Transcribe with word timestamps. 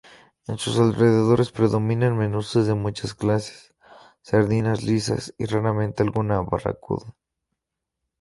En 0.47 0.57
sus 0.57 0.79
alrededores 0.79 1.51
predominan 1.51 2.17
medusas 2.17 2.65
de 2.65 2.73
muchas 2.73 3.13
clases, 3.13 3.75
sardinas, 4.23 4.81
lisas 4.81 5.35
y 5.37 5.45
raramente 5.45 6.01
alguna 6.01 6.41
barracuda. 6.41 7.15